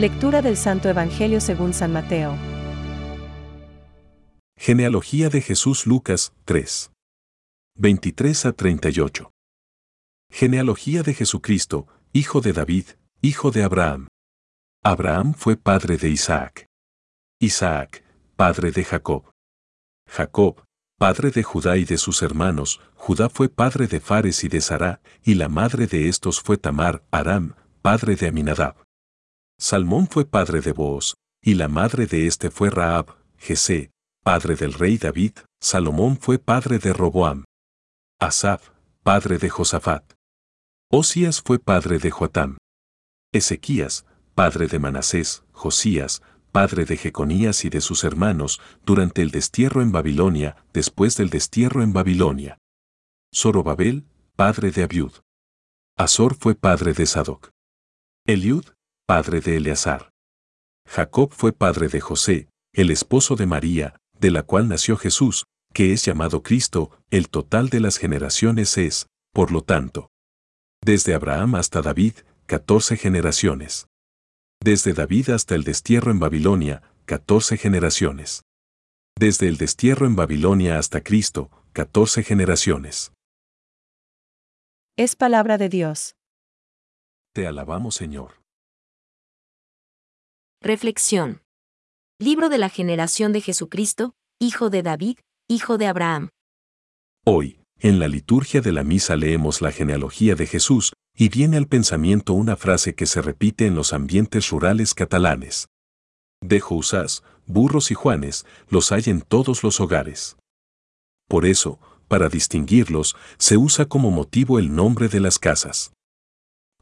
Lectura 0.00 0.40
del 0.40 0.56
Santo 0.56 0.88
Evangelio 0.88 1.42
según 1.42 1.74
San 1.74 1.92
Mateo. 1.92 2.34
Genealogía 4.56 5.28
de 5.28 5.42
Jesús 5.42 5.86
Lucas 5.86 6.32
3. 6.46 6.90
23 7.76 8.46
a 8.46 8.52
38. 8.52 9.30
Genealogía 10.32 11.02
de 11.02 11.12
Jesucristo, 11.12 11.86
hijo 12.14 12.40
de 12.40 12.54
David, 12.54 12.86
hijo 13.20 13.50
de 13.50 13.62
Abraham. 13.62 14.08
Abraham 14.82 15.34
fue 15.34 15.58
padre 15.58 15.98
de 15.98 16.08
Isaac. 16.08 16.64
Isaac, 17.38 18.02
padre 18.36 18.70
de 18.70 18.84
Jacob. 18.84 19.30
Jacob, 20.08 20.64
padre 20.98 21.30
de 21.30 21.42
Judá 21.42 21.76
y 21.76 21.84
de 21.84 21.98
sus 21.98 22.22
hermanos, 22.22 22.80
Judá 22.94 23.28
fue 23.28 23.50
padre 23.50 23.86
de 23.86 24.00
Fares 24.00 24.44
y 24.44 24.48
de 24.48 24.62
Sará, 24.62 25.02
y 25.22 25.34
la 25.34 25.50
madre 25.50 25.86
de 25.86 26.08
estos 26.08 26.40
fue 26.40 26.56
Tamar, 26.56 27.04
Aram, 27.10 27.54
padre 27.82 28.16
de 28.16 28.28
Aminadab. 28.28 28.76
Salmón 29.62 30.08
fue 30.08 30.24
padre 30.24 30.62
de 30.62 30.72
Booz, 30.72 31.16
y 31.42 31.52
la 31.52 31.68
madre 31.68 32.06
de 32.06 32.26
éste 32.26 32.50
fue 32.50 32.70
Raab, 32.70 33.14
Jesé, 33.36 33.90
padre 34.24 34.56
del 34.56 34.72
rey 34.72 34.96
David, 34.96 35.32
Salomón 35.60 36.16
fue 36.16 36.38
padre 36.38 36.78
de 36.78 36.94
Roboam. 36.94 37.44
Asaf, 38.18 38.70
padre 39.02 39.36
de 39.36 39.50
Josafat. 39.50 40.14
Osías 40.90 41.42
fue 41.42 41.58
padre 41.58 41.98
de 41.98 42.10
Joatam. 42.10 42.56
Ezequías, 43.32 44.06
padre 44.34 44.66
de 44.66 44.78
Manasés, 44.78 45.44
Josías, 45.52 46.22
padre 46.52 46.86
de 46.86 46.96
Jeconías 46.96 47.66
y 47.66 47.68
de 47.68 47.82
sus 47.82 48.02
hermanos, 48.04 48.62
durante 48.86 49.20
el 49.20 49.30
destierro 49.30 49.82
en 49.82 49.92
Babilonia, 49.92 50.56
después 50.72 51.18
del 51.18 51.28
destierro 51.28 51.82
en 51.82 51.92
Babilonia. 51.92 52.56
Zorobabel, 53.30 54.06
padre 54.36 54.70
de 54.70 54.84
Abiud. 54.84 55.12
Azor 55.98 56.34
fue 56.34 56.54
padre 56.54 56.94
de 56.94 57.04
Sadoc. 57.04 57.50
Eliud, 58.24 58.64
padre 59.10 59.40
de 59.40 59.56
Eleazar. 59.56 60.12
Jacob 60.86 61.32
fue 61.32 61.52
padre 61.52 61.88
de 61.88 62.00
José, 62.00 62.48
el 62.72 62.92
esposo 62.92 63.34
de 63.34 63.44
María, 63.44 63.96
de 64.20 64.30
la 64.30 64.44
cual 64.44 64.68
nació 64.68 64.96
Jesús, 64.96 65.46
que 65.74 65.92
es 65.92 66.04
llamado 66.04 66.44
Cristo, 66.44 66.92
el 67.10 67.28
total 67.28 67.70
de 67.70 67.80
las 67.80 67.96
generaciones 67.96 68.78
es, 68.78 69.06
por 69.32 69.50
lo 69.50 69.62
tanto, 69.62 70.10
desde 70.80 71.12
Abraham 71.12 71.56
hasta 71.56 71.82
David, 71.82 72.12
catorce 72.46 72.96
generaciones. 72.96 73.88
Desde 74.62 74.92
David 74.92 75.30
hasta 75.30 75.56
el 75.56 75.64
destierro 75.64 76.12
en 76.12 76.20
Babilonia, 76.20 76.80
catorce 77.04 77.56
generaciones. 77.56 78.44
Desde 79.18 79.48
el 79.48 79.56
destierro 79.56 80.06
en 80.06 80.14
Babilonia 80.14 80.78
hasta 80.78 81.00
Cristo, 81.00 81.50
catorce 81.72 82.22
generaciones. 82.22 83.10
Es 84.96 85.16
palabra 85.16 85.58
de 85.58 85.68
Dios. 85.68 86.14
Te 87.34 87.48
alabamos, 87.48 87.96
Señor. 87.96 88.39
Reflexión. 90.62 91.40
Libro 92.18 92.50
de 92.50 92.58
la 92.58 92.68
generación 92.68 93.32
de 93.32 93.40
Jesucristo, 93.40 94.12
hijo 94.38 94.68
de 94.68 94.82
David, 94.82 95.16
hijo 95.48 95.78
de 95.78 95.86
Abraham. 95.86 96.28
Hoy, 97.24 97.60
en 97.78 97.98
la 97.98 98.08
liturgia 98.08 98.60
de 98.60 98.70
la 98.70 98.84
misa 98.84 99.16
leemos 99.16 99.62
la 99.62 99.72
genealogía 99.72 100.34
de 100.34 100.46
Jesús, 100.46 100.92
y 101.16 101.30
viene 101.30 101.56
al 101.56 101.66
pensamiento 101.66 102.34
una 102.34 102.56
frase 102.56 102.94
que 102.94 103.06
se 103.06 103.22
repite 103.22 103.64
en 103.64 103.74
los 103.74 103.94
ambientes 103.94 104.50
rurales 104.50 104.92
catalanes. 104.92 105.68
De 106.42 106.60
Jusas, 106.60 107.22
burros 107.46 107.90
y 107.90 107.94
juanes, 107.94 108.44
los 108.68 108.92
hay 108.92 109.04
en 109.06 109.22
todos 109.22 109.62
los 109.62 109.80
hogares. 109.80 110.36
Por 111.26 111.46
eso, 111.46 111.80
para 112.06 112.28
distinguirlos, 112.28 113.16
se 113.38 113.56
usa 113.56 113.86
como 113.86 114.10
motivo 114.10 114.58
el 114.58 114.74
nombre 114.74 115.08
de 115.08 115.20
las 115.20 115.38
casas. 115.38 115.94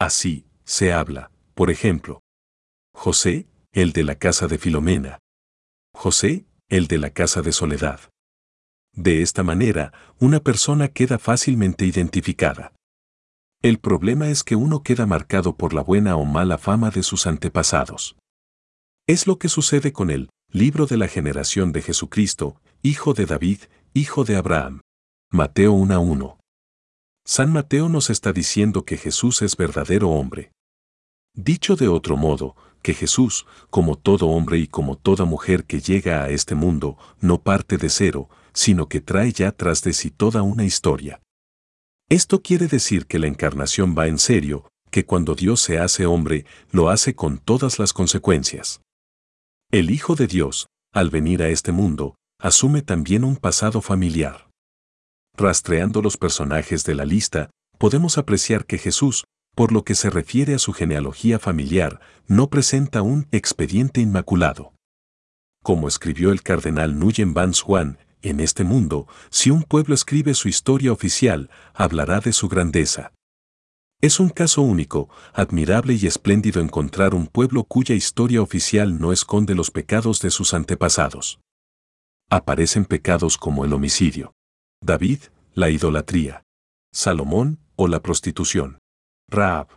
Así, 0.00 0.46
se 0.64 0.92
habla, 0.92 1.30
por 1.54 1.70
ejemplo, 1.70 2.22
José, 2.92 3.46
el 3.80 3.92
de 3.92 4.02
la 4.02 4.16
casa 4.16 4.48
de 4.48 4.58
Filomena. 4.58 5.20
José, 5.94 6.46
el 6.68 6.88
de 6.88 6.98
la 6.98 7.10
casa 7.10 7.42
de 7.42 7.52
Soledad. 7.52 8.00
De 8.92 9.22
esta 9.22 9.44
manera, 9.44 9.92
una 10.18 10.40
persona 10.40 10.88
queda 10.88 11.20
fácilmente 11.20 11.86
identificada. 11.86 12.72
El 13.62 13.78
problema 13.78 14.30
es 14.30 14.42
que 14.42 14.56
uno 14.56 14.82
queda 14.82 15.06
marcado 15.06 15.56
por 15.56 15.74
la 15.74 15.82
buena 15.82 16.16
o 16.16 16.24
mala 16.24 16.58
fama 16.58 16.90
de 16.90 17.04
sus 17.04 17.28
antepasados. 17.28 18.16
Es 19.06 19.28
lo 19.28 19.38
que 19.38 19.48
sucede 19.48 19.92
con 19.92 20.10
el 20.10 20.28
libro 20.50 20.86
de 20.86 20.96
la 20.96 21.06
generación 21.06 21.70
de 21.70 21.82
Jesucristo, 21.82 22.60
hijo 22.82 23.14
de 23.14 23.26
David, 23.26 23.60
hijo 23.94 24.24
de 24.24 24.34
Abraham. 24.34 24.80
Mateo 25.30 25.72
1.1. 25.74 26.36
San 27.24 27.52
Mateo 27.52 27.88
nos 27.88 28.10
está 28.10 28.32
diciendo 28.32 28.84
que 28.84 28.96
Jesús 28.96 29.40
es 29.40 29.56
verdadero 29.56 30.08
hombre. 30.08 30.50
Dicho 31.34 31.76
de 31.76 31.88
otro 31.88 32.16
modo, 32.16 32.56
que 32.82 32.94
Jesús, 32.94 33.46
como 33.70 33.96
todo 33.96 34.28
hombre 34.28 34.58
y 34.58 34.66
como 34.66 34.96
toda 34.96 35.24
mujer 35.24 35.64
que 35.64 35.80
llega 35.80 36.22
a 36.24 36.30
este 36.30 36.54
mundo, 36.54 36.96
no 37.20 37.42
parte 37.42 37.76
de 37.76 37.90
cero, 37.90 38.28
sino 38.52 38.88
que 38.88 39.00
trae 39.00 39.32
ya 39.32 39.52
tras 39.52 39.82
de 39.82 39.92
sí 39.92 40.10
toda 40.10 40.42
una 40.42 40.64
historia. 40.64 41.20
Esto 42.08 42.42
quiere 42.42 42.66
decir 42.66 43.06
que 43.06 43.18
la 43.18 43.26
encarnación 43.26 43.94
va 43.96 44.06
en 44.06 44.18
serio, 44.18 44.68
que 44.90 45.04
cuando 45.04 45.34
Dios 45.34 45.60
se 45.60 45.78
hace 45.78 46.06
hombre, 46.06 46.46
lo 46.70 46.88
hace 46.88 47.14
con 47.14 47.38
todas 47.38 47.78
las 47.78 47.92
consecuencias. 47.92 48.80
El 49.70 49.90
Hijo 49.90 50.14
de 50.14 50.26
Dios, 50.26 50.66
al 50.94 51.10
venir 51.10 51.42
a 51.42 51.48
este 51.50 51.72
mundo, 51.72 52.14
asume 52.40 52.82
también 52.82 53.24
un 53.24 53.36
pasado 53.36 53.82
familiar. 53.82 54.48
Rastreando 55.36 56.00
los 56.00 56.16
personajes 56.16 56.84
de 56.84 56.94
la 56.94 57.04
lista, 57.04 57.50
podemos 57.76 58.16
apreciar 58.16 58.64
que 58.64 58.78
Jesús, 58.78 59.24
por 59.58 59.72
lo 59.72 59.82
que 59.82 59.96
se 59.96 60.08
refiere 60.08 60.54
a 60.54 60.58
su 60.60 60.72
genealogía 60.72 61.40
familiar, 61.40 61.98
no 62.28 62.48
presenta 62.48 63.02
un 63.02 63.26
expediente 63.32 64.00
inmaculado. 64.00 64.72
Como 65.64 65.88
escribió 65.88 66.30
el 66.30 66.44
cardenal 66.44 66.94
Nguyen 66.94 67.34
Van 67.34 67.54
Swan, 67.54 67.98
en 68.22 68.38
este 68.38 68.62
mundo, 68.62 69.08
si 69.30 69.50
un 69.50 69.64
pueblo 69.64 69.96
escribe 69.96 70.34
su 70.34 70.48
historia 70.48 70.92
oficial, 70.92 71.50
hablará 71.74 72.20
de 72.20 72.32
su 72.32 72.48
grandeza. 72.48 73.12
Es 74.00 74.20
un 74.20 74.28
caso 74.28 74.62
único, 74.62 75.08
admirable 75.32 75.94
y 75.94 76.06
espléndido 76.06 76.62
encontrar 76.62 77.12
un 77.12 77.26
pueblo 77.26 77.64
cuya 77.64 77.96
historia 77.96 78.40
oficial 78.40 79.00
no 79.00 79.12
esconde 79.12 79.56
los 79.56 79.72
pecados 79.72 80.20
de 80.20 80.30
sus 80.30 80.54
antepasados. 80.54 81.40
Aparecen 82.30 82.84
pecados 82.84 83.36
como 83.36 83.64
el 83.64 83.72
homicidio. 83.72 84.34
David, 84.80 85.18
la 85.54 85.68
idolatría. 85.68 86.44
Salomón, 86.92 87.58
o 87.74 87.88
la 87.88 88.00
prostitución. 88.02 88.77
Raab. 89.28 89.68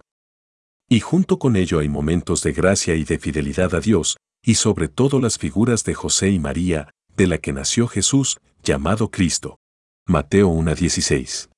Y 0.90 1.00
junto 1.02 1.40
con 1.40 1.56
ello 1.56 1.80
hay 1.80 1.90
momentos 1.90 2.42
de 2.44 2.54
gracia 2.54 2.96
y 2.96 3.04
de 3.04 3.20
fidelidad 3.20 3.76
a 3.76 3.80
Dios, 3.80 4.18
y 4.44 4.56
sobre 4.56 4.88
todo 4.88 5.20
las 5.20 5.38
figuras 5.38 5.84
de 5.84 5.94
José 5.94 6.30
y 6.30 6.40
María, 6.40 6.90
de 7.16 7.28
la 7.28 7.38
que 7.38 7.54
nació 7.54 7.88
Jesús, 7.88 8.40
llamado 8.64 9.12
Cristo. 9.12 9.58
Mateo 10.08 10.50
1.16. 10.50 11.50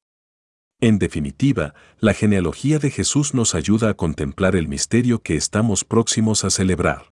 En 0.82 1.00
definitiva, 1.00 1.74
la 2.00 2.14
genealogía 2.14 2.78
de 2.78 2.92
Jesús 2.92 3.34
nos 3.34 3.56
ayuda 3.56 3.90
a 3.90 3.94
contemplar 3.94 4.56
el 4.56 4.68
misterio 4.68 5.22
que 5.22 5.36
estamos 5.36 5.86
próximos 5.86 6.44
a 6.44 6.50
celebrar. 6.50 7.10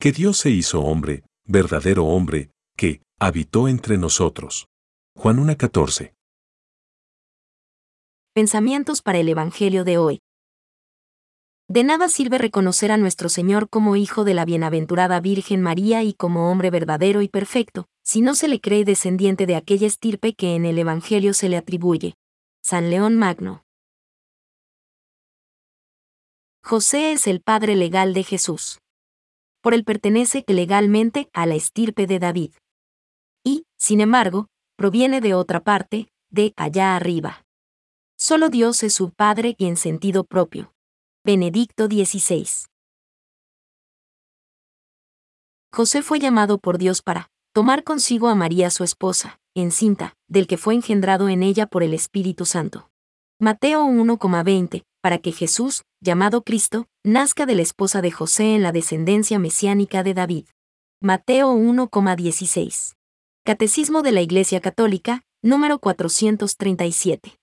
Que 0.00 0.10
Dios 0.10 0.38
se 0.38 0.50
hizo 0.50 0.80
hombre, 0.80 1.22
verdadero 1.44 2.06
hombre, 2.06 2.50
que 2.76 3.02
habitó 3.20 3.68
entre 3.68 3.98
nosotros. 3.98 4.66
Juan 5.16 5.38
1.14. 5.38 6.17
Pensamientos 8.38 9.02
para 9.02 9.18
el 9.18 9.28
Evangelio 9.28 9.82
de 9.82 9.98
hoy. 9.98 10.20
De 11.66 11.82
nada 11.82 12.08
sirve 12.08 12.38
reconocer 12.38 12.92
a 12.92 12.96
nuestro 12.96 13.28
Señor 13.28 13.68
como 13.68 13.96
Hijo 13.96 14.22
de 14.22 14.32
la 14.32 14.44
bienaventurada 14.44 15.18
Virgen 15.18 15.60
María 15.60 16.04
y 16.04 16.14
como 16.14 16.48
hombre 16.48 16.70
verdadero 16.70 17.20
y 17.20 17.26
perfecto, 17.26 17.88
si 18.04 18.20
no 18.20 18.36
se 18.36 18.46
le 18.46 18.60
cree 18.60 18.84
descendiente 18.84 19.44
de 19.46 19.56
aquella 19.56 19.88
estirpe 19.88 20.34
que 20.34 20.54
en 20.54 20.66
el 20.66 20.78
Evangelio 20.78 21.34
se 21.34 21.48
le 21.48 21.56
atribuye. 21.56 22.14
San 22.62 22.90
León 22.90 23.16
Magno. 23.16 23.64
José 26.62 27.10
es 27.10 27.26
el 27.26 27.40
padre 27.40 27.74
legal 27.74 28.14
de 28.14 28.22
Jesús. 28.22 28.78
Por 29.62 29.74
él 29.74 29.82
pertenece 29.82 30.44
legalmente 30.46 31.28
a 31.32 31.44
la 31.44 31.56
estirpe 31.56 32.06
de 32.06 32.20
David. 32.20 32.52
Y, 33.42 33.64
sin 33.76 34.00
embargo, 34.00 34.46
proviene 34.76 35.20
de 35.20 35.34
otra 35.34 35.58
parte, 35.58 36.12
de 36.30 36.52
allá 36.56 36.94
arriba. 36.94 37.42
Solo 38.20 38.48
Dios 38.48 38.82
es 38.82 38.94
su 38.94 39.10
Padre 39.10 39.54
y 39.58 39.66
en 39.66 39.76
sentido 39.76 40.24
propio. 40.24 40.74
Benedicto 41.24 41.86
XVI. 41.86 42.48
José 45.72 46.02
fue 46.02 46.18
llamado 46.18 46.58
por 46.58 46.78
Dios 46.78 47.00
para 47.00 47.30
tomar 47.52 47.84
consigo 47.84 48.26
a 48.26 48.34
María 48.34 48.70
su 48.70 48.82
esposa, 48.82 49.38
encinta, 49.54 50.16
del 50.26 50.48
que 50.48 50.56
fue 50.56 50.74
engendrado 50.74 51.28
en 51.28 51.44
ella 51.44 51.66
por 51.66 51.84
el 51.84 51.94
Espíritu 51.94 52.44
Santo. 52.44 52.90
Mateo 53.38 53.86
1,20, 53.86 54.82
para 55.00 55.18
que 55.18 55.30
Jesús, 55.30 55.84
llamado 56.00 56.42
Cristo, 56.42 56.86
nazca 57.04 57.46
de 57.46 57.54
la 57.54 57.62
esposa 57.62 58.02
de 58.02 58.10
José 58.10 58.56
en 58.56 58.64
la 58.64 58.72
descendencia 58.72 59.38
mesiánica 59.38 60.02
de 60.02 60.14
David. 60.14 60.46
Mateo 61.00 61.54
1,16. 61.54 62.96
Catecismo 63.44 64.02
de 64.02 64.10
la 64.10 64.22
Iglesia 64.22 64.60
Católica, 64.60 65.22
número 65.40 65.78
437. 65.78 67.38